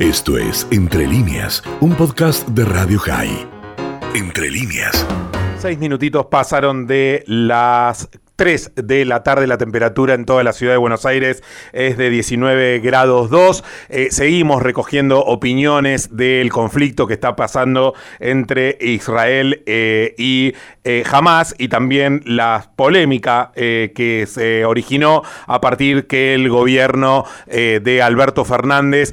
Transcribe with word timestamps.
Esto 0.00 0.38
es 0.38 0.66
Entre 0.70 1.06
líneas, 1.06 1.62
un 1.80 1.94
podcast 1.94 2.48
de 2.48 2.64
Radio 2.64 2.98
High. 3.00 3.46
Entre 4.14 4.50
líneas. 4.50 5.06
Seis 5.58 5.78
minutitos 5.78 6.24
pasaron 6.24 6.86
de 6.86 7.22
las 7.26 8.08
3 8.40 8.72
de 8.76 9.04
la 9.04 9.22
tarde 9.22 9.46
la 9.46 9.58
temperatura 9.58 10.14
en 10.14 10.24
toda 10.24 10.42
la 10.42 10.54
ciudad 10.54 10.72
de 10.72 10.78
Buenos 10.78 11.04
Aires 11.04 11.42
es 11.74 11.98
de 11.98 12.08
19 12.08 12.80
grados 12.80 13.28
2. 13.28 13.62
Eh, 13.90 14.08
seguimos 14.10 14.62
recogiendo 14.62 15.20
opiniones 15.22 16.16
del 16.16 16.50
conflicto 16.50 17.06
que 17.06 17.12
está 17.12 17.36
pasando 17.36 17.92
entre 18.18 18.78
Israel 18.80 19.62
eh, 19.66 20.14
y 20.16 20.54
eh, 20.84 21.04
Hamas 21.10 21.54
y 21.58 21.68
también 21.68 22.22
la 22.24 22.70
polémica 22.76 23.52
que 23.54 24.26
se 24.26 24.64
originó 24.64 25.22
a 25.46 25.60
partir 25.60 26.06
que 26.06 26.34
el 26.34 26.48
gobierno 26.48 27.24
de 27.46 28.02
Alberto 28.02 28.44
Fernández 28.44 29.12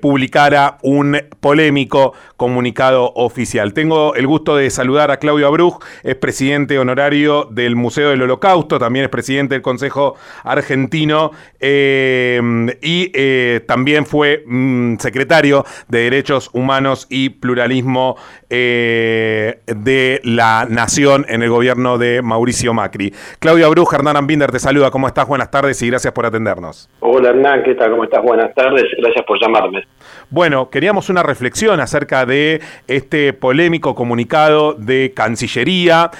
publicara 0.00 0.78
un 0.82 1.18
polémico 1.40 2.12
comunicado 2.36 3.12
oficial. 3.14 3.72
Tengo 3.72 4.14
el 4.14 4.26
gusto 4.26 4.56
de 4.56 4.70
saludar 4.70 5.10
a 5.10 5.18
Claudio 5.18 5.46
Abruj, 5.46 5.78
es 6.02 6.14
presidente 6.16 6.78
honorario 6.78 7.48
del 7.50 7.76
Museo 7.76 8.10
del 8.10 8.22
Holocausto 8.22 8.78
también 8.78 9.04
es 9.04 9.10
presidente 9.10 9.54
del 9.54 9.62
Consejo 9.62 10.16
Argentino 10.44 11.30
eh, 11.60 12.40
y 12.82 13.10
eh, 13.14 13.64
también 13.66 14.06
fue 14.06 14.44
mm, 14.46 14.96
secretario 14.98 15.64
de 15.88 16.00
Derechos 16.00 16.50
Humanos 16.52 17.06
y 17.08 17.30
Pluralismo 17.30 18.16
eh, 18.50 19.60
de 19.66 20.20
la 20.24 20.66
Nación 20.68 20.97
en 20.98 21.42
el 21.42 21.48
gobierno 21.48 21.96
de 21.96 22.22
Mauricio 22.22 22.74
Macri. 22.74 23.14
Claudia 23.38 23.68
Bruja, 23.68 23.98
Hernán 23.98 24.16
Ambinder 24.16 24.50
te 24.50 24.58
saluda, 24.58 24.90
¿cómo 24.90 25.06
estás? 25.06 25.28
Buenas 25.28 25.48
tardes 25.48 25.80
y 25.80 25.88
gracias 25.88 26.12
por 26.12 26.26
atendernos. 26.26 26.90
Hola 26.98 27.30
Hernán, 27.30 27.62
¿qué 27.62 27.76
tal? 27.76 27.92
¿Cómo 27.92 28.02
estás? 28.02 28.20
Buenas 28.24 28.52
tardes, 28.54 28.82
gracias 28.98 29.24
por 29.24 29.40
llamarme. 29.40 29.86
Bueno, 30.30 30.70
queríamos 30.70 31.08
una 31.08 31.22
reflexión 31.22 31.78
acerca 31.80 32.26
de 32.26 32.60
este 32.88 33.32
polémico 33.32 33.94
comunicado 33.94 34.74
de 34.74 35.12
Cancillería, 35.14 36.10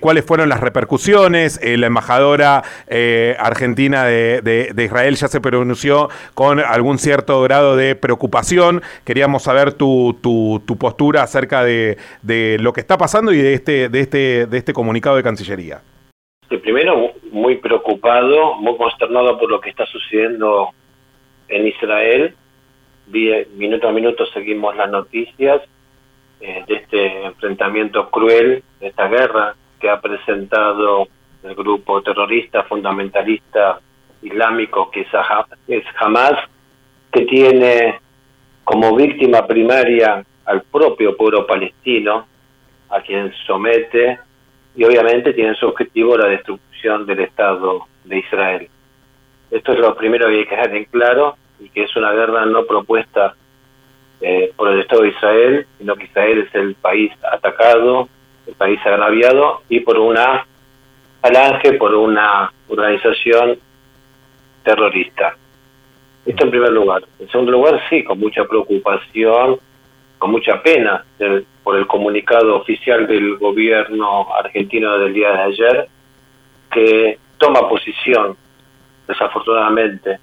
cuáles 0.00 0.24
fueron 0.24 0.48
las 0.48 0.60
repercusiones, 0.60 1.60
el 1.62 1.84
la 1.84 1.88
embajadora 1.88 2.62
eh, 2.86 3.36
argentina 3.38 4.04
de, 4.04 4.72
Israel 4.78 5.16
ya 5.16 5.28
se 5.28 5.40
pronunció 5.40 6.08
con 6.32 6.60
algún 6.60 6.98
cierto 6.98 7.42
grado 7.42 7.76
de 7.76 7.94
preocupación. 7.94 8.82
Queríamos 9.04 9.42
saber 9.42 9.74
tu, 9.74 10.16
tu, 10.22 10.76
postura 10.78 11.22
acerca 11.22 11.62
de, 11.62 11.98
lo 12.58 12.72
que 12.72 12.80
está 12.80 12.96
pasando 12.96 13.32
y 13.32 13.36
de 13.36 13.52
este, 13.52 13.88
de 13.90 14.00
este, 14.00 14.23
de 14.24 14.58
este 14.58 14.72
comunicado 14.72 15.16
de 15.16 15.22
Cancillería. 15.22 15.82
primero, 16.62 17.12
muy 17.30 17.56
preocupado, 17.56 18.54
muy 18.54 18.76
consternado 18.76 19.38
por 19.38 19.50
lo 19.50 19.60
que 19.60 19.70
está 19.70 19.86
sucediendo 19.86 20.70
en 21.48 21.66
Israel. 21.66 22.34
Minuto 23.56 23.88
a 23.88 23.92
minuto 23.92 24.24
seguimos 24.26 24.74
las 24.76 24.90
noticias 24.90 25.60
eh, 26.40 26.64
de 26.66 26.74
este 26.74 27.24
enfrentamiento 27.24 28.10
cruel, 28.10 28.62
de 28.80 28.86
esta 28.86 29.08
guerra 29.08 29.54
que 29.78 29.90
ha 29.90 30.00
presentado 30.00 31.06
el 31.42 31.54
grupo 31.54 32.02
terrorista 32.02 32.64
fundamentalista 32.64 33.80
islámico 34.22 34.90
que 34.90 35.02
es 35.68 35.84
Hamas, 35.98 36.38
que 37.12 37.26
tiene 37.26 38.00
como 38.64 38.96
víctima 38.96 39.46
primaria 39.46 40.24
al 40.46 40.62
propio 40.62 41.16
pueblo 41.16 41.46
palestino, 41.46 42.26
a 42.94 43.00
quien 43.00 43.32
somete, 43.46 44.18
y 44.76 44.84
obviamente 44.84 45.32
tiene 45.32 45.54
su 45.54 45.66
objetivo 45.66 46.16
la 46.16 46.28
destrucción 46.28 47.06
del 47.06 47.20
Estado 47.20 47.86
de 48.04 48.18
Israel. 48.18 48.68
Esto 49.50 49.72
es 49.72 49.78
lo 49.78 49.94
primero 49.96 50.28
que 50.28 50.34
hay 50.34 50.44
que 50.46 50.56
dejar 50.56 50.74
en 50.74 50.84
claro, 50.84 51.36
y 51.58 51.68
que 51.70 51.84
es 51.84 51.96
una 51.96 52.12
guerra 52.12 52.46
no 52.46 52.64
propuesta 52.66 53.34
eh, 54.20 54.52
por 54.56 54.68
el 54.68 54.80
Estado 54.80 55.02
de 55.02 55.08
Israel, 55.08 55.66
sino 55.78 55.96
que 55.96 56.04
Israel 56.04 56.46
es 56.46 56.54
el 56.54 56.74
país 56.74 57.12
atacado, 57.32 58.08
el 58.46 58.54
país 58.54 58.78
agraviado, 58.84 59.62
y 59.68 59.80
por 59.80 59.98
una 59.98 60.46
falange 61.20 61.72
por 61.74 61.94
una 61.94 62.52
organización 62.68 63.58
terrorista. 64.62 65.36
Esto 66.26 66.44
en 66.44 66.50
primer 66.50 66.72
lugar. 66.72 67.02
En 67.18 67.28
segundo 67.28 67.52
lugar, 67.52 67.80
sí, 67.88 68.04
con 68.04 68.20
mucha 68.20 68.44
preocupación, 68.44 69.58
mucha 70.26 70.62
pena 70.62 71.04
por 71.62 71.76
el 71.76 71.86
comunicado 71.86 72.56
oficial 72.56 73.06
del 73.06 73.36
gobierno 73.38 74.28
argentino 74.34 74.98
del 74.98 75.14
día 75.14 75.32
de 75.32 75.42
ayer, 75.42 75.88
que 76.70 77.18
toma 77.38 77.68
posición, 77.68 78.36
desafortunadamente, 79.06 80.18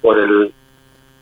por 0.00 0.18
el, 0.18 0.52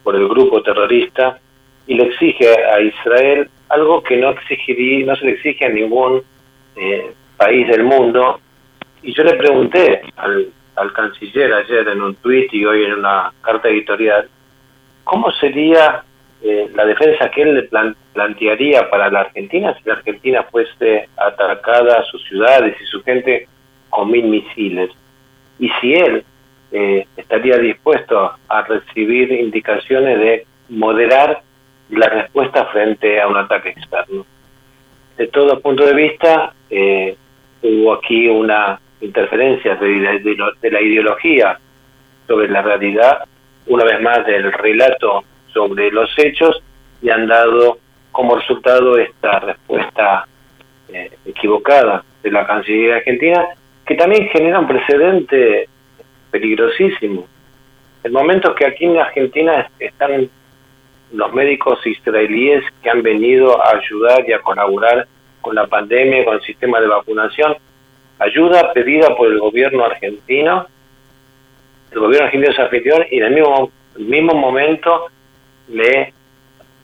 por 0.03 0.17
el 0.17 0.29
grupo 0.29 0.63
terrorista 0.63 1.39
y 1.87 1.95
le 1.95 2.05
exige 2.05 2.49
a 2.65 2.81
Israel 2.81 3.49
algo 3.69 4.03
que 4.03 4.17
no 4.17 4.31
exigiría, 4.31 5.07
no 5.07 5.17
se 5.17 5.25
le 5.25 5.33
exige 5.33 5.67
a 5.67 5.71
ningún 5.71 6.23
eh, 6.77 7.13
país 7.37 7.67
del 7.69 7.85
mundo, 7.85 8.41
y 9.03 9.13
yo 9.13 9.23
le 9.25 9.35
pregunté 9.35 10.03
al, 10.17 10.49
al 10.77 10.93
canciller 10.93 11.53
ayer 11.53 11.89
en 11.89 12.03
un 12.03 12.15
tuit 12.17 12.53
y 12.53 12.65
hoy 12.65 12.85
en 12.85 12.95
una 12.95 13.33
carta 13.41 13.69
editorial, 13.69 14.29
¿cómo 15.05 15.31
sería 15.33 16.05
eh, 16.43 16.71
la 16.75 16.85
defensa 16.85 17.31
que 17.31 17.43
él 17.43 17.69
plantearía 18.13 18.89
para 18.91 19.11
la 19.11 19.21
Argentina 19.21 19.75
si 19.75 19.89
la 19.89 19.95
Argentina 19.95 20.43
fuese 20.45 21.09
atacada 21.17 21.99
a 21.99 22.05
sus 22.05 22.23
ciudades 22.29 22.77
y 22.81 22.85
su 22.87 23.03
gente 23.03 23.49
con 23.91 24.11
mil 24.11 24.25
misiles? 24.25 24.91
Y 25.59 25.71
si 25.81 25.95
él 25.95 26.25
eh, 26.73 27.07
estaría 27.17 27.59
dispuesto 27.59 28.33
a 28.49 28.63
recibir 28.63 29.33
indicaciones 29.33 30.19
de 30.19 30.47
moderar 30.69 31.43
la 31.91 32.09
respuesta 32.09 32.67
frente 32.67 33.21
a 33.21 33.29
un 33.29 33.37
ataque 33.37 33.71
externo. 33.71 34.27
De 35.17 35.29
todo 35.29 35.61
punto 35.61 35.87
de 35.87 35.95
vista, 35.95 36.53
eh, 36.69 37.17
hubo 37.63 37.95
aquí 37.95 38.29
una 38.29 38.81
interferencias 39.01 39.79
de, 39.81 40.71
la 40.71 40.81
ideología 40.81 41.59
sobre 42.27 42.49
la 42.49 42.63
realidad, 42.63 43.25
una 43.67 43.85
vez 43.85 44.01
más 44.01 44.27
del 44.27 44.53
relato 44.53 45.25
sobre 45.57 45.91
los 45.91 46.11
hechos, 46.19 46.63
y 47.01 47.09
han 47.09 47.27
dado 47.27 47.79
como 48.13 48.37
resultado 48.37 48.99
esta 48.99 49.39
respuesta 49.41 50.27
eh, 50.93 51.11
equivocada 51.25 52.05
de 52.23 52.31
la 52.31 52.47
Cancillería 52.47 52.97
Argentina, 52.97 53.47
que 53.87 53.95
también 53.95 54.29
genera 54.29 54.61
un 54.61 54.69
precedente 54.69 55.69
peligrosísimo. 56.31 57.27
El 58.05 58.13
momento 58.13 58.55
que 58.55 58.67
aquí 58.67 58.85
en 58.85 58.99
Argentina 58.99 59.71
están 59.79 60.29
los 61.13 61.33
médicos 61.33 61.79
israelíes 61.87 62.65
que 62.83 62.91
han 62.91 63.03
venido 63.03 63.63
a 63.63 63.77
ayudar 63.77 64.29
y 64.29 64.33
a 64.33 64.41
colaborar 64.41 65.07
con 65.41 65.55
la 65.55 65.67
pandemia, 65.67 66.25
con 66.25 66.35
el 66.35 66.43
sistema 66.43 66.81
de 66.81 66.89
vacunación, 66.89 67.57
ayuda 68.19 68.75
pedida 68.75 69.17
por 69.17 69.33
el 69.33 69.39
gobierno 69.39 69.85
argentino, 69.85 70.67
el 71.93 71.99
gobierno 71.99 72.27
argentino 72.27 72.53
se 72.55 72.63
anfitrión 72.63 73.07
y 73.11 73.19
en 73.19 73.25
el 73.25 73.35
mismo, 73.35 73.71
mismo 73.97 74.35
momento 74.35 75.07
le 75.69 76.13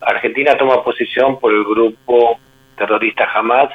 Argentina 0.00 0.56
toma 0.56 0.82
posición 0.82 1.38
por 1.38 1.52
el 1.52 1.64
grupo 1.64 2.38
terrorista 2.76 3.28
Hamas 3.32 3.70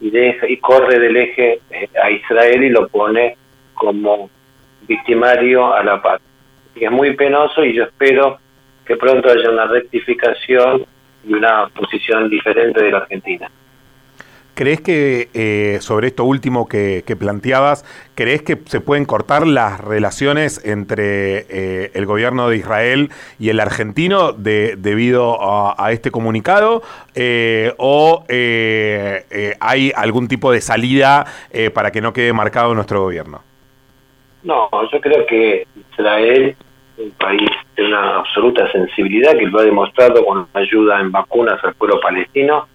y, 0.00 0.10
deja, 0.10 0.48
y 0.48 0.56
corre 0.58 0.98
del 0.98 1.16
eje 1.16 1.60
eh, 1.70 1.88
a 2.02 2.10
Israel 2.10 2.64
y 2.64 2.70
lo 2.70 2.88
pone 2.88 3.36
como 3.74 4.30
victimario 4.82 5.72
a 5.72 5.82
la 5.82 6.02
paz. 6.02 6.20
es 6.74 6.90
muy 6.90 7.14
penoso 7.14 7.64
y 7.64 7.74
yo 7.74 7.84
espero 7.84 8.38
que 8.84 8.96
pronto 8.96 9.30
haya 9.30 9.50
una 9.50 9.66
rectificación 9.66 10.84
y 11.24 11.34
una 11.34 11.68
posición 11.68 12.28
diferente 12.30 12.82
de 12.82 12.90
la 12.90 12.98
Argentina. 12.98 13.50
¿Crees 14.58 14.80
que 14.80 15.28
eh, 15.34 15.78
sobre 15.80 16.08
esto 16.08 16.24
último 16.24 16.66
que, 16.66 17.04
planteabas, 17.16 17.84
crees 18.16 18.42
que 18.42 18.58
se 18.64 18.80
pueden 18.80 19.04
cortar 19.04 19.46
las 19.46 19.80
relaciones 19.80 20.66
entre 20.66 21.46
eh, 21.48 21.92
el 21.94 22.06
gobierno 22.06 22.48
de 22.48 22.56
Israel 22.56 23.10
y 23.38 23.50
el 23.50 23.60
argentino 23.60 24.32
debido 24.32 25.38
a, 25.40 25.92
este 25.92 26.10
comunicado? 26.10 26.82
Eh, 27.14 27.72
¿O 27.78 28.24
hay 28.28 29.92
algún 29.94 30.26
tipo 30.26 30.50
de 30.50 30.60
salida 30.60 31.24
para 31.72 31.92
que 31.92 32.00
no 32.00 32.12
quede 32.12 32.32
marcado 32.32 32.74
nuestro 32.74 33.00
gobierno? 33.00 33.42
No, 34.42 34.68
yo 34.90 35.00
creo 35.00 35.24
que 35.26 35.68
Israel, 35.92 36.56
un 36.96 37.12
país 37.12 37.48
de 37.76 37.84
una 37.84 38.16
absoluta 38.16 38.68
sensibilidad, 38.72 39.38
que 39.38 39.46
lo 39.46 39.60
ha 39.60 39.62
demostrado 39.62 40.24
con 40.24 40.48
ayuda 40.54 41.00
en 41.00 41.12
vacunas 41.12 41.62
al 41.62 41.74
pueblo 41.74 42.00
palestino, 42.00 42.66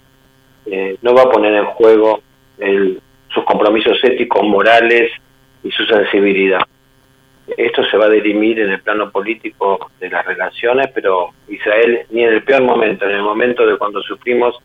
eh, 0.66 0.98
no 1.02 1.14
va 1.14 1.24
a 1.24 1.32
poner 1.32 1.54
en 1.54 1.66
juego 1.66 2.22
sus 3.30 3.44
compromisos 3.46 4.02
éticos, 4.04 4.44
morales 4.44 5.12
y 5.64 5.72
su 5.72 5.86
sensibilidad. 5.86 6.62
Esto 7.58 7.84
se 7.86 7.98
va 7.98 8.06
a 8.06 8.10
dirimir 8.10 8.60
en 8.60 8.72
el 8.72 8.82
plano 8.82 9.12
político 9.12 9.92
de 10.00 10.10
las 10.10 10.26
relaciones, 10.26 10.88
pero 10.94 11.32
Israel 11.50 12.06
ni 12.12 12.24
en 12.24 12.34
el 12.34 12.44
peor 12.44 12.64
momento, 12.64 13.06
en 13.06 13.12
el 13.12 13.22
momento 13.22 13.66
de 13.66 13.78
cuando 13.78 14.02
sufrimos, 14.02 14.56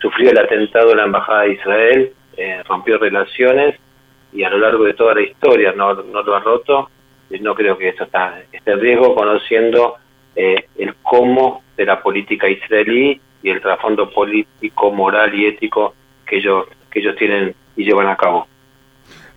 sufrió 0.00 0.30
el 0.30 0.38
atentado 0.38 0.90
en 0.90 0.98
la 0.98 1.04
Embajada 1.04 1.42
de 1.42 1.52
Israel, 1.52 2.12
eh, 2.36 2.62
rompió 2.68 2.98
relaciones 2.98 3.76
y 4.32 4.42
a 4.42 4.50
lo 4.50 4.58
largo 4.58 4.84
de 4.84 4.94
toda 4.94 5.14
la 5.14 5.22
historia 5.22 5.72
no, 5.72 5.94
no 5.94 6.22
lo 6.22 6.36
ha 6.36 6.40
roto. 6.40 6.90
No 7.40 7.54
creo 7.54 7.78
que 7.78 7.90
esto 7.90 8.04
esté 8.04 8.72
en 8.72 8.80
riesgo 8.80 9.14
conociendo 9.14 9.96
eh, 10.34 10.66
el 10.76 10.94
cómo 11.02 11.62
de 11.76 11.86
la 11.86 12.02
política 12.02 12.48
israelí 12.48 13.20
y 13.42 13.50
el 13.50 13.60
trasfondo 13.60 14.10
político, 14.10 14.92
moral 14.92 15.34
y 15.34 15.46
ético 15.46 15.94
que 16.26 16.38
ellos, 16.38 16.66
que 16.90 17.00
ellos 17.00 17.16
tienen 17.16 17.54
y 17.76 17.84
llevan 17.84 18.08
a 18.08 18.16
cabo. 18.16 18.46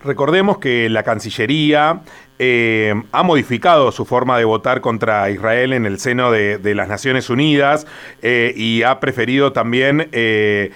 Recordemos 0.04 0.58
que 0.58 0.90
la 0.90 1.02
Cancillería 1.02 2.02
eh, 2.38 2.94
ha 3.12 3.22
modificado 3.22 3.90
su 3.90 4.04
forma 4.04 4.36
de 4.36 4.44
votar 4.44 4.82
contra 4.82 5.30
Israel 5.30 5.72
en 5.72 5.86
el 5.86 5.98
seno 5.98 6.30
de, 6.30 6.74
las 6.74 6.88
Naciones 6.88 7.30
Unidas 7.30 7.86
eh, 8.20 8.52
y 8.54 8.82
ha 8.82 9.00
preferido 9.00 9.52
también 9.52 10.08
eh, 10.12 10.72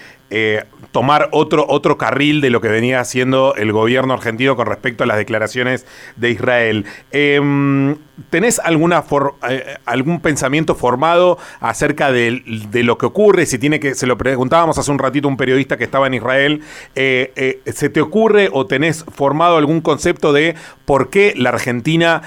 tomar 0.91 1.29
otro, 1.31 1.65
otro 1.67 1.97
carril 1.97 2.41
de 2.41 2.49
lo 2.49 2.61
que 2.61 2.67
venía 2.67 2.99
haciendo 2.99 3.55
el 3.55 3.71
gobierno 3.71 4.13
argentino 4.13 4.55
con 4.55 4.67
respecto 4.67 5.03
a 5.03 5.07
las 5.07 5.17
declaraciones 5.17 5.85
de 6.15 6.31
Israel. 6.31 6.85
Em, 7.11 7.97
¿Tenés 8.29 8.59
eh, 8.59 9.77
algún 9.85 10.19
pensamiento 10.19 10.75
formado 10.75 11.37
acerca 11.59 12.11
de, 12.11 12.41
lo 12.83 12.97
que 12.97 13.05
ocurre? 13.05 13.45
Si 13.45 13.57
tiene 13.57 13.79
que, 13.79 13.95
se 13.95 14.07
lo 14.07 14.17
preguntábamos 14.17 14.77
hace 14.77 14.91
un 14.91 14.99
ratito 14.99 15.27
a 15.27 15.31
un 15.31 15.37
periodista 15.37 15.77
que 15.77 15.85
estaba 15.85 16.07
en 16.07 16.15
Israel, 16.15 16.61
eh, 16.95 17.31
eh, 17.35 17.71
¿se 17.71 17.89
te 17.89 18.01
ocurre 18.01 18.49
o 18.51 18.65
tenés 18.65 19.05
formado 19.05 19.57
algún 19.57 19.81
concepto 19.81 20.33
de 20.33 20.55
por 20.85 21.09
qué 21.09 21.33
la 21.37 21.49
Argentina 21.49 22.23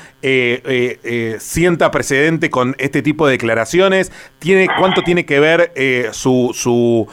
sienta 1.38 1.90
precedente 1.90 2.48
con 2.48 2.75
este 2.78 3.02
tipo 3.02 3.26
de 3.26 3.32
declaraciones? 3.32 4.12
¿Tiene, 4.38 4.69
¿Cuánto 4.78 5.02
tiene 5.02 5.26
que 5.26 5.40
ver 5.40 5.72
su, 6.12 6.52
su 6.55 7.08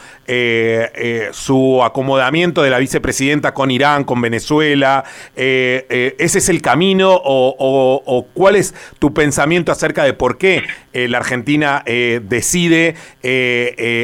su 1.31 1.83
acomodamiento 1.83 2.61
de 2.61 2.69
la 2.69 2.79
vicepresidenta 2.79 3.53
con 3.53 3.71
Irán, 3.71 4.03
con 4.03 4.21
Venezuela. 4.21 5.03
Eh, 5.35 5.85
eh, 5.89 6.15
¿Ese 6.19 6.39
es 6.39 6.49
el 6.49 6.61
camino 6.61 7.09
o, 7.13 8.25
cuál 8.33 8.55
es 8.55 8.73
tu 8.99 9.13
pensamiento 9.13 9.71
acerca 9.71 10.03
de 10.03 10.13
por 10.13 10.37
qué 10.37 10.63
eh, 10.93 11.07
la 11.07 11.19
Argentina 11.19 11.83
decide 11.85 12.95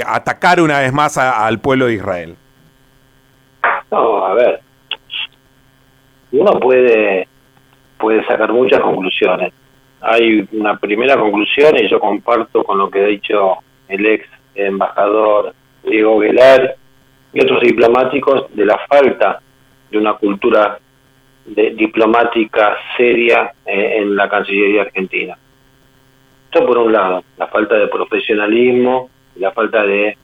atacar 0.06 0.62
una 0.62 0.80
vez 0.80 0.94
más 0.94 1.18
al 1.18 1.60
pueblo 1.60 1.88
de 1.88 1.96
Israel? 1.96 2.36
No, 3.92 4.26
a 4.26 4.34
ver, 4.34 4.62
uno 6.32 6.60
puede, 6.60 7.28
puede 7.98 8.26
sacar 8.26 8.52
muchas 8.52 8.82
conclusiones. 8.82 9.54
Hay 10.02 10.48
una 10.52 10.78
primera 10.78 11.18
conclusión 11.18 11.78
y 11.78 11.90
yo 11.90 12.00
comparto 12.00 12.64
con 12.64 12.78
lo 12.78 12.90
que 12.90 13.04
ha 13.04 13.08
dicho 13.08 13.58
el 13.88 14.06
ex 14.06 14.28
embajador 14.54 15.54
Diego 15.86 16.20
Velar 16.20 16.76
y 17.34 17.42
otros 17.42 17.62
diplomáticos 17.62 18.54
de 18.56 18.66
la 18.66 18.80
falta 18.88 19.42
de 19.90 19.98
una 19.98 20.14
cultura 20.14 20.80
de, 21.46 21.72
diplomática 21.72 22.78
seria 22.98 23.54
eh, 23.66 23.98
en 23.98 24.16
la 24.16 24.30
Cancillería 24.30 24.84
Argentina. 24.84 25.38
Esto 26.46 26.66
por 26.66 26.78
un 26.78 26.94
lado, 26.94 27.24
la 27.38 27.48
falta 27.48 27.76
de 27.76 27.88
profesionalismo 27.88 29.10
y 29.36 29.40
la 29.40 29.52
falta 29.52 29.84
de 29.84 30.18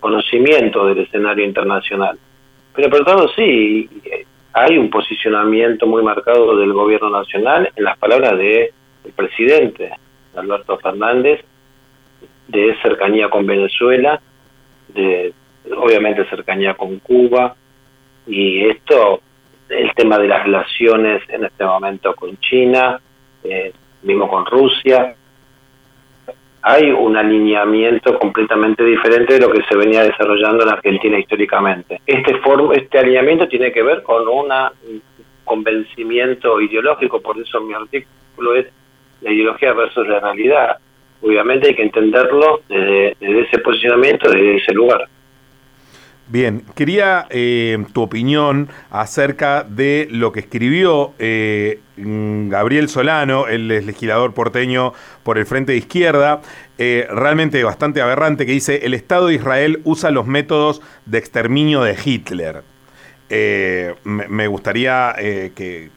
conocimiento 0.00 0.86
del 0.86 1.00
escenario 1.00 1.44
internacional. 1.44 2.18
Pero 2.74 2.90
por 2.90 3.02
otro 3.02 3.14
lado 3.14 3.28
sí, 3.36 3.88
hay 4.52 4.78
un 4.78 4.90
posicionamiento 4.90 5.86
muy 5.86 6.02
marcado 6.02 6.56
del 6.56 6.72
gobierno 6.72 7.10
nacional 7.10 7.70
en 7.74 7.84
las 7.84 7.98
palabras 7.98 8.38
del 8.38 8.70
presidente 9.14 9.90
Alberto 10.36 10.78
Fernández 10.78 11.44
de 12.48 12.76
cercanía 12.82 13.28
con 13.28 13.46
Venezuela, 13.46 14.20
de 14.94 15.32
obviamente 15.76 16.28
cercanía 16.28 16.74
con 16.74 16.98
Cuba 17.00 17.54
y 18.26 18.66
esto, 18.66 19.20
el 19.68 19.92
tema 19.94 20.18
de 20.18 20.28
las 20.28 20.44
relaciones 20.44 21.22
en 21.28 21.44
este 21.44 21.64
momento 21.64 22.14
con 22.14 22.36
China, 22.38 23.00
eh, 23.42 23.72
mismo 24.02 24.28
con 24.28 24.46
Rusia, 24.46 25.14
hay 26.62 26.90
un 26.90 27.14
alineamiento 27.16 28.18
completamente 28.18 28.82
diferente 28.82 29.34
de 29.34 29.40
lo 29.40 29.52
que 29.52 29.62
se 29.68 29.76
venía 29.76 30.02
desarrollando 30.02 30.62
en 30.64 30.70
Argentina 30.70 31.18
históricamente. 31.18 32.00
Este, 32.06 32.40
este 32.74 32.98
alineamiento 32.98 33.46
tiene 33.48 33.70
que 33.70 33.82
ver 33.82 34.02
con 34.02 34.26
un 34.26 34.50
convencimiento 35.44 36.58
ideológico, 36.62 37.20
por 37.20 37.38
eso 37.38 37.60
mi 37.60 37.74
artículo 37.74 38.54
es 38.54 38.66
la 39.20 39.30
ideología 39.30 39.74
versus 39.74 40.08
la 40.08 40.20
realidad. 40.20 40.78
Obviamente 41.22 41.68
hay 41.68 41.74
que 41.74 41.82
entenderlo 41.82 42.60
desde 42.68 43.16
ese 43.20 43.58
posicionamiento, 43.58 44.30
desde 44.30 44.56
ese 44.56 44.72
lugar. 44.72 45.08
Bien, 46.26 46.62
quería 46.74 47.26
eh, 47.28 47.76
tu 47.92 48.00
opinión 48.00 48.70
acerca 48.90 49.62
de 49.62 50.08
lo 50.10 50.32
que 50.32 50.40
escribió 50.40 51.12
eh, 51.18 51.80
Gabriel 51.98 52.88
Solano, 52.88 53.46
el 53.46 53.68
legislador 53.68 54.32
porteño 54.32 54.94
por 55.22 55.36
el 55.36 55.44
Frente 55.44 55.72
de 55.72 55.78
Izquierda, 55.78 56.40
eh, 56.78 57.06
realmente 57.10 57.62
bastante 57.62 58.00
aberrante, 58.00 58.46
que 58.46 58.52
dice, 58.52 58.86
el 58.86 58.94
Estado 58.94 59.26
de 59.26 59.34
Israel 59.34 59.80
usa 59.84 60.10
los 60.10 60.26
métodos 60.26 60.80
de 61.04 61.18
exterminio 61.18 61.82
de 61.82 61.94
Hitler. 62.02 62.62
Me, 64.04 64.46
gustaría 64.46 65.14
que, 65.18 65.90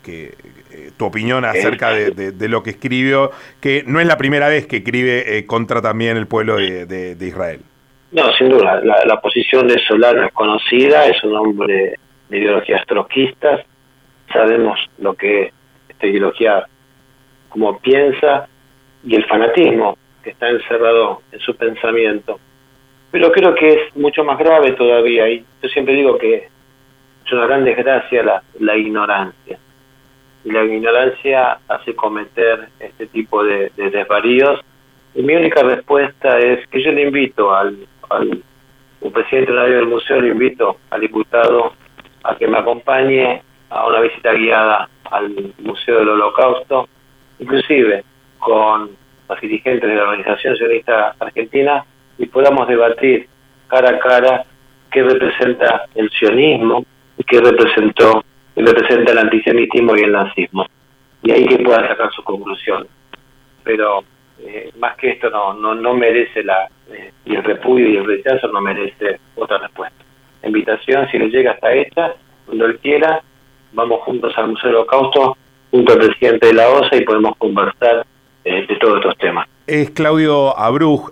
tu 0.98 1.06
opinión 1.06 1.46
acerca 1.46 1.92
de, 1.92 2.48
lo 2.50 2.64
que 2.64 2.72
escribió, 2.72 3.32
que 3.62 3.84
no 3.86 4.00
es 4.00 4.08
la 4.08 4.18
primera 4.18 4.48
vez 4.48 4.68
que 4.68 4.78
escribe 4.78 5.46
contra 5.46 5.82
también 5.82 6.18
el 6.18 6.28
pueblo 6.28 6.58
de 6.58 7.18
Israel. 7.20 7.62
No, 8.12 8.32
sin 8.34 8.50
duda. 8.50 8.82
La, 8.84 9.20
posición 9.20 9.68
de 9.68 9.80
Solano 9.80 10.24
es 10.26 10.32
conocida, 10.32 11.06
es 11.08 11.22
un 11.24 11.36
hombre 11.36 11.96
de 12.30 12.38
ideologías 12.38 12.86
troquistas. 12.86 13.66
Sabemos 14.32 14.80
lo 15.00 15.14
que 15.14 15.52
esta 15.90 16.08
ideología, 16.08 16.66
cómo 17.50 17.80
piensa 17.80 18.48
y 19.04 19.16
el 19.16 19.26
fanatismo 19.26 19.98
que 20.24 20.30
está 20.32 20.50
encerrado 20.50 21.22
en 21.32 21.40
su 21.40 21.56
pensamiento. 21.56 22.40
Pero 23.12 23.32
creo 23.32 23.56
que 23.56 23.74
es 23.74 23.96
mucho 23.96 24.24
más 24.24 24.38
grave 24.38 24.72
todavía. 24.74 25.30
Y 25.30 25.46
yo 25.62 25.70
siempre 25.70 25.96
digo 25.96 26.18
que 26.18 26.48
es 27.26 27.32
una 27.32 27.46
gran 27.46 27.66
desgracia 27.66 28.24
la, 28.24 28.44
la 28.60 28.78
ignorancia. 28.78 29.60
Y 30.48 30.52
la 30.52 30.64
ignorancia 30.64 31.60
hace 31.68 31.94
cometer 31.94 32.70
este 32.80 33.08
tipo 33.08 33.44
de, 33.44 33.70
de 33.76 33.90
desvaríos. 33.90 34.62
Y 35.14 35.22
mi 35.22 35.36
única 35.36 35.62
respuesta 35.62 36.40
es 36.40 36.66
que 36.68 36.82
yo 36.82 36.94
le 36.94 37.02
invito 37.02 37.54
al 37.54 37.86
presidente 39.18 39.52
del 39.52 39.88
museo, 39.88 40.22
le 40.22 40.30
invito 40.30 40.78
al 40.90 41.02
diputado 41.02 41.74
a 42.24 42.36
que 42.36 42.48
me 42.48 42.60
acompañe 42.60 43.42
a 43.70 43.88
una 43.88 44.00
visita 44.02 44.34
guiada 44.34 44.88
al 45.12 45.54
Museo 45.60 46.00
del 46.00 46.10
Holocausto, 46.10 46.88
inclusive 47.40 48.04
con 48.40 48.92
los 49.28 49.42
dirigentes 49.42 49.90
de 49.90 49.96
la 49.96 50.04
Organización 50.04 50.56
Sionista 50.56 51.16
Argentina, 51.20 51.84
y 52.18 52.28
podamos 52.28 52.68
debatir 52.68 53.28
cara 53.68 53.90
a 53.90 54.00
cara 54.00 54.46
qué 54.92 55.04
representa 55.04 55.86
el 55.96 56.10
sionismo 56.12 56.86
y 57.18 57.24
qué 57.24 57.42
representó 57.42 58.24
representa 58.66 59.12
el 59.12 59.18
antisemitismo 59.20 59.96
y 59.96 60.02
el 60.02 60.12
nazismo. 60.12 60.66
Y 61.24 61.32
ahí 61.32 61.46
que 61.46 61.60
puedan 61.60 61.88
sacar 61.88 62.12
sus 62.12 62.24
conclusiones. 62.24 62.88
Pero 63.64 64.04
eh, 64.40 64.72
más 64.78 64.96
que 64.98 65.12
esto 65.12 65.30
no, 65.30 65.54
no, 65.54 65.76
no 65.76 65.94
merece 65.94 66.44
la, 66.44 66.70
eh, 66.92 67.12
y 67.26 67.36
el 67.36 67.44
repudio 67.44 67.90
y 67.90 67.98
el 67.98 68.06
rechazo 68.06 68.48
no 68.48 68.62
merece 68.62 69.20
otra 69.36 69.58
respuesta. 69.58 70.04
La 70.42 70.48
invitación, 70.48 71.08
si 71.10 71.18
le 71.18 71.30
llega 71.30 71.52
hasta 71.52 71.74
esta, 71.74 72.16
cuando 72.46 72.66
él 72.66 72.80
quiera, 72.80 73.22
vamos 73.74 74.02
juntos 74.02 74.34
al 74.38 74.50
Museo 74.50 74.70
del 74.70 74.78
Holocausto, 74.78 75.38
junto 75.72 75.94
al 75.94 76.00
presidente 76.00 76.48
de 76.48 76.54
la 76.54 76.70
OSA 76.70 76.96
y 76.96 77.02
podemos 77.02 77.36
conversar 77.38 78.06
eh, 78.46 78.66
de 78.68 78.76
todos 78.78 78.98
estos 78.98 79.18
temas. 79.18 79.48
Es 79.68 79.90
Claudio 79.90 80.58
Abruj, 80.58 81.12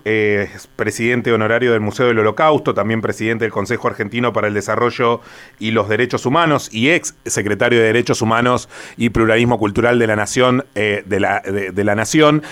presidente 0.78 1.34
honorario 1.34 1.74
del 1.74 1.82
Museo 1.82 2.08
del 2.08 2.20
Holocausto, 2.20 2.74
también 2.74 3.02
presidente 3.02 3.44
del 3.44 3.52
Consejo 3.52 3.90
Argentino 3.90 4.32
para 4.32 4.48
el 4.48 4.54
Desarrollo 4.54 5.20
y 5.60 5.72
los 5.72 5.90
Derechos 5.90 6.26
Humanos 6.26 6.70
y 6.72 6.92
ex 6.92 7.16
secretario 7.26 7.80
de 7.80 7.88
Derechos 7.88 8.22
Humanos 8.22 8.70
y 8.96 9.10
Pluralismo 9.10 9.60
Cultural 9.60 10.00
de 10.00 10.08
la 10.08 10.16
Nación. 10.16 10.64
la, 10.74 11.42
de, 11.42 11.84
la 11.84 11.96
Nación. 11.96 12.44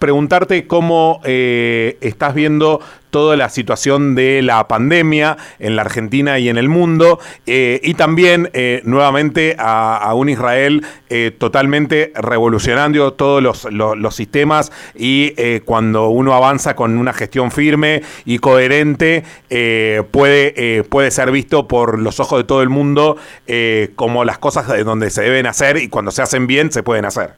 preguntarte 0.00 0.66
cómo 0.66 1.20
estás 1.22 2.34
viendo 2.34 2.80
toda 3.10 3.36
la 3.36 3.48
situación 3.48 4.14
de 4.14 4.42
la 4.42 4.66
pandemia 4.68 5.36
en 5.58 5.76
la 5.76 5.82
Argentina 5.82 6.38
y 6.38 6.48
en 6.48 6.56
el 6.56 6.68
mundo, 6.68 7.18
eh, 7.46 7.80
y 7.82 7.94
también 7.94 8.48
eh, 8.52 8.80
nuevamente 8.84 9.56
a, 9.58 10.12
un 10.14 10.28
Israel 10.28 10.82
eh, 11.08 11.30
totalmente 11.36 12.12
revolucionando 12.14 13.12
todos 13.12 13.42
los, 13.42 14.14
sistemas 14.14 14.72
y 14.94 15.34
cuando 15.64 16.08
uno 16.08 16.34
avanza 16.34 16.74
con 16.74 16.98
una 16.98 17.12
gestión 17.12 17.52
firme 17.52 18.02
y 18.24 18.38
coherente, 18.38 19.22
puede, 20.10 20.84
puede 20.84 21.10
ser 21.10 21.30
visto 21.30 21.68
por 21.68 22.00
los 22.00 22.18
ojos 22.18 22.40
de 22.40 22.44
todo 22.44 22.62
el 22.62 22.68
mundo 22.68 23.16
como 23.94 24.24
las 24.24 24.38
cosas 24.38 24.68
de 24.68 24.82
donde 24.82 25.10
se 25.10 25.22
deben 25.22 25.46
hacer 25.46 25.76
y 25.76 25.88
cuando 25.88 26.10
se 26.10 26.22
hacen 26.22 26.46
bien 26.46 26.72
se 26.72 26.82
pueden 26.82 27.04
hacer. 27.04 27.30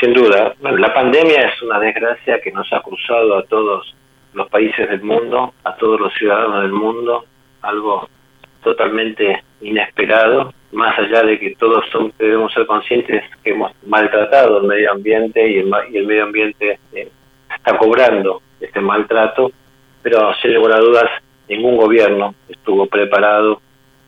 sin 0.00 0.14
duda, 0.14 0.54
la 0.60 0.94
pandemia 0.94 1.48
es 1.48 1.62
una 1.62 1.80
desgracia 1.80 2.40
que 2.40 2.52
nos 2.52 2.72
ha 2.72 2.80
cruzado 2.82 3.38
a 3.38 3.42
todos 3.44 3.94
los 4.34 4.48
países 4.48 4.88
del 4.88 5.02
mundo, 5.02 5.54
a 5.64 5.76
todos 5.76 6.00
los 6.00 6.12
ciudadanos 6.14 6.62
del 6.62 6.72
mundo, 6.72 7.24
algo 7.62 8.08
totalmente 8.62 9.42
inesperado, 9.60 10.52
más 10.72 10.98
allá 10.98 11.22
de 11.22 11.38
que 11.38 11.54
todos 11.56 11.84
debemos 12.18 12.52
ser 12.52 12.66
conscientes 12.66 13.22
que 13.42 13.50
hemos 13.50 13.72
maltratado 13.86 14.58
el 14.58 14.66
medio 14.66 14.92
ambiente 14.92 15.46
y 15.46 15.58
el, 15.58 16.06
medio 16.06 16.24
ambiente 16.24 16.78
eh, 16.92 17.10
está 17.54 17.76
cobrando 17.76 18.40
este 18.60 18.80
maltrato, 18.80 19.52
pero 20.02 20.32
sin 20.40 20.54
lugar 20.54 20.72
a 20.72 20.80
dudas 20.80 21.10
ningún 21.48 21.76
gobierno 21.76 22.34
estuvo 22.48 22.86
preparado 22.86 23.60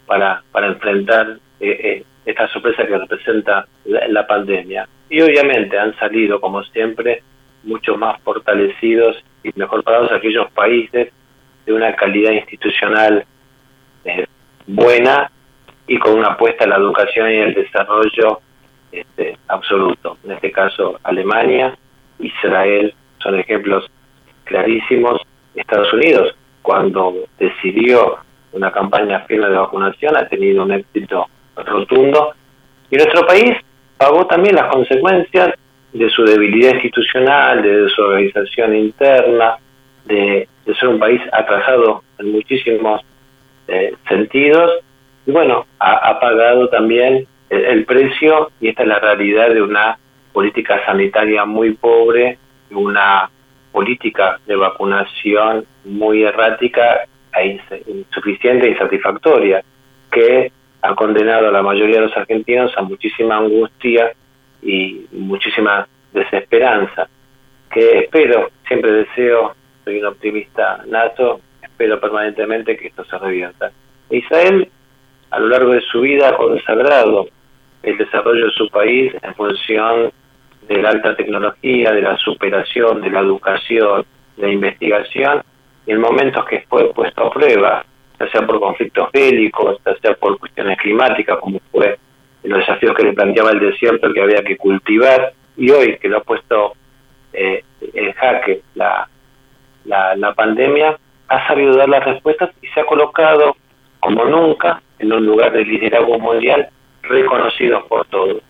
para, 0.07 0.43
para 0.51 0.69
enfrentar 0.69 1.39
eh, 1.61 1.81
eh, 1.83 2.05
esta 2.25 2.49
sorpresa 2.49 2.87
que 2.87 2.97
representa 2.97 3.67
la, 3.85 4.27
pandemia. 4.27 4.89
Y 5.11 5.21
obviamente 5.21 5.79
han 5.79 5.95
salido, 5.99 6.41
como 6.41 6.63
siempre, 6.65 7.23
mucho 7.63 7.97
más 7.97 8.21
fortalecidos 8.23 9.23
y 9.45 9.53
mejor 9.55 9.85
parados 9.85 10.11
aquellos 10.11 10.51
países 10.53 11.13
de 11.67 11.73
una 11.73 11.95
calidad 11.95 12.33
institucional 12.33 13.25
eh, 14.05 14.27
buena 14.67 15.31
y 15.87 15.99
con 15.99 16.19
una 16.19 16.29
apuesta 16.29 16.65
a 16.65 16.69
la 16.69 16.77
educación 16.77 17.31
y 17.31 17.37
el 17.37 17.55
desarrollo 17.55 18.41
este, 18.91 19.37
absoluto. 19.49 20.17
En 20.25 20.33
este 20.33 20.51
caso, 20.51 20.99
Alemania, 21.03 21.77
Israel 22.19 22.95
son 23.19 23.39
ejemplos 23.39 23.91
clarísimos. 24.45 25.21
Estados 25.55 25.93
Unidos, 25.93 26.35
cuando 26.63 27.15
decidió 27.39 28.19
una 28.53 28.73
campaña 28.73 29.21
firme 29.21 29.49
de 29.49 29.57
vacunación, 29.57 30.17
ha 30.17 30.27
tenido 30.29 30.63
un 30.65 30.73
éxito 30.73 31.27
rotundo. 31.57 32.35
Y 32.91 32.97
nuestro 32.97 33.27
país 33.27 33.53
pagó 33.99 34.27
también 34.27 34.57
las 34.57 34.73
consecuencias 34.73 35.55
de 35.95 36.11
su 36.11 36.25
debilidad 36.25 36.75
institucional, 36.75 37.63
de 37.63 37.89
su 37.89 38.03
organización 38.03 38.77
interna, 38.77 39.57
de, 40.05 40.49
ser 40.79 40.89
un 40.89 40.99
país 40.99 41.21
atrasado 41.33 42.03
en 42.19 42.33
muchísimos 42.33 43.01
eh, 43.69 43.95
sentidos. 44.09 44.73
Y 45.25 45.31
bueno, 45.31 45.67
ha, 45.79 46.19
pagado 46.19 46.69
también 46.69 47.27
el, 47.49 47.85
precio, 47.85 48.51
y 48.61 48.69
esta 48.69 48.83
es 48.83 48.89
la 48.89 48.99
realidad 48.99 49.51
de 49.51 49.63
una 49.63 49.97
política 50.33 50.85
sanitaria 50.85 51.45
muy 51.45 51.75
pobre, 51.75 52.39
una 52.71 53.31
política 53.71 54.41
de 54.47 54.57
vacunación 54.57 55.65
muy 55.85 56.25
errática 56.25 57.07
e 57.37 57.61
insuficiente 57.87 58.67
e 58.67 58.71
insatisfactoria, 58.71 59.63
que 60.11 60.51
ha 60.83 60.95
condenado 60.97 61.49
a 61.49 61.53
la 61.53 61.63
mayoría 61.63 62.01
de 62.01 62.07
los 62.09 62.17
argentinos 62.17 62.73
a 62.77 62.83
muchísima 62.83 63.37
angustia 63.37 64.13
y 64.65 65.07
muchísima 65.13 65.87
desesperanza, 66.13 67.09
que 67.71 67.99
espero, 68.01 68.51
siempre 68.67 68.93
deseo, 68.93 69.55
soy 69.85 69.99
un 69.99 70.07
optimista 70.07 70.83
nato, 70.87 71.41
espero 71.63 72.01
permanentemente 72.01 72.77
que 72.77 72.89
esto 72.89 73.05
se 73.05 73.19
revierta. 73.19 73.71
Israel, 74.11 74.69
a 75.31 75.39
lo 75.39 75.49
largo 75.49 75.73
de 75.73 75.81
su 75.81 76.01
vida, 76.01 76.31
ha 76.31 76.37
consagrado 76.37 77.29
el 77.83 77.99
desarrollo 77.99 78.47
de 78.47 78.53
su 78.53 78.69
país 78.71 79.13
en 79.23 79.35
función 79.35 80.13
de 80.69 80.83
la 80.83 80.91
alta 80.91 81.15
tecnología, 81.17 81.93
de 81.93 82.03
la 82.03 82.17
superación, 82.17 83.03
de 83.03 83.11
la 83.11 83.21
educación, 83.21 84.07
de 84.37 84.47
la 84.47 84.53
investigación, 84.53 85.43
y 85.87 85.93
en 85.93 86.01
momentos 86.01 86.45
que 86.47 86.65
fue 86.69 86.93
puesto 86.95 87.27
a 87.27 87.31
prueba 87.31 87.85
ya 88.19 88.31
sea 88.31 88.47
por 88.47 88.61
conflictos 88.61 89.11
bélicos, 89.13 89.79
ya 89.85 89.97
sea 89.97 90.15
por 90.15 90.39
cuestiones 90.39 90.79
climáticas, 90.79 91.39
como 91.39 91.59
fue 91.71 91.99
los 92.49 92.59
desafíos 92.59 92.95
que 92.95 93.05
le 93.05 93.13
planteaba 93.13 93.51
el 93.51 93.61
desierto 93.61 94.13
que 94.13 94.23
había 94.23 94.43
que 94.43 94.57
cultivar, 94.57 95.33
y 95.57 95.71
hoy 95.71 95.99
que 95.99 96.09
lo 96.09 96.19
ha 96.19 96.23
puesto 96.23 96.75
eh, 97.33 97.65
en 97.81 98.13
jaque 98.13 98.63
la, 98.75 99.09
la, 99.85 100.17
la 100.17 100.35
pandemia, 100.35 100.99
ha 101.29 101.47
sabido 101.47 101.77
dar 101.77 101.89
las 101.89 102.05
respuestas 102.05 102.51
y 102.63 102.67
se 102.69 102.81
ha 102.81 102.87
colocado 102.87 103.57
como 104.01 104.25
nunca 104.25 104.83
en 104.99 105.13
un 105.13 105.25
lugar 105.25 105.53
de 105.53 105.65
liderazgo 105.65 106.19
mundial 106.19 106.69
reconocido 107.03 107.87
por 107.87 108.07
todos. 108.07 108.43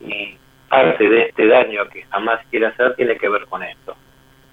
Y 0.00 0.36
parte 0.68 1.08
de 1.08 1.22
este 1.22 1.46
daño 1.46 1.88
que 1.90 2.02
jamás 2.04 2.40
quiere 2.50 2.66
hacer 2.66 2.94
tiene 2.96 3.16
que 3.16 3.28
ver 3.28 3.46
con 3.46 3.62
esto. 3.62 3.94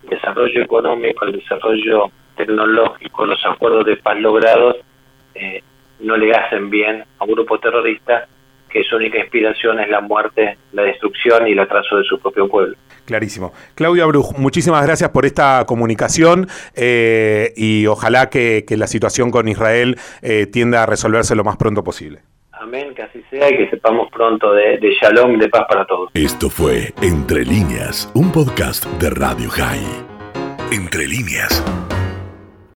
El 0.03 0.09
desarrollo 0.09 0.61
económico, 0.61 1.25
el 1.25 1.33
desarrollo 1.33 2.11
tecnológico, 2.35 3.25
los 3.25 3.45
acuerdos 3.45 3.85
de 3.85 3.97
paz 3.97 4.17
logrados, 4.17 4.77
eh, 5.35 5.61
no 5.99 6.15
le 6.15 6.31
hacen 6.33 6.69
bien 6.69 7.03
a 7.19 7.23
un 7.25 7.31
grupo 7.31 7.59
terrorista 7.59 8.27
que 8.69 8.83
su 8.83 8.95
única 8.95 9.19
inspiración 9.19 9.79
es 9.79 9.89
la 9.89 10.01
muerte, 10.01 10.57
la 10.71 10.83
destrucción 10.83 11.47
y 11.47 11.51
el 11.51 11.59
atraso 11.59 11.97
de 11.97 12.03
su 12.03 12.19
propio 12.19 12.47
pueblo. 12.47 12.75
Clarísimo. 13.05 13.53
Claudia 13.75 14.05
Bruj, 14.05 14.37
muchísimas 14.37 14.85
gracias 14.85 15.09
por 15.09 15.25
esta 15.25 15.65
comunicación 15.65 16.47
eh, 16.75 17.53
y 17.55 17.87
ojalá 17.87 18.29
que, 18.29 18.63
la 18.69 18.87
situación 18.87 19.31
con 19.31 19.47
Israel 19.47 19.97
eh, 20.21 20.45
tienda 20.45 20.83
a 20.83 20.85
resolverse 20.85 21.35
lo 21.35 21.43
más 21.43 21.57
pronto 21.57 21.83
posible. 21.83 22.19
Amén, 22.51 22.93
que 22.93 23.01
así 23.01 23.23
sea 23.29 23.49
y 23.49 23.57
que 23.57 23.69
sepamos 23.69 24.09
pronto 24.11 24.53
de, 24.53 24.77
de 24.77 24.93
shalom, 25.01 25.39
de 25.39 25.49
paz 25.49 25.65
para 25.67 25.85
todos. 25.85 26.11
Esto 26.13 26.49
fue 26.49 26.93
Entre 27.01 27.43
líneas, 27.43 28.11
un 28.13 28.31
podcast 28.31 28.85
de 29.01 29.09
Radio 29.09 29.49
High. 29.49 30.05
Entre 30.71 31.07
líneas. 31.07 31.63